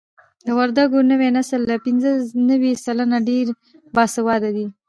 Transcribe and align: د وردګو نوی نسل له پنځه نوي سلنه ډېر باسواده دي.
د 0.45 0.47
وردګو 0.59 0.99
نوی 1.11 1.29
نسل 1.37 1.61
له 1.71 1.75
پنځه 1.85 2.09
نوي 2.49 2.71
سلنه 2.85 3.17
ډېر 3.29 3.45
باسواده 3.95 4.49
دي. 4.55 4.65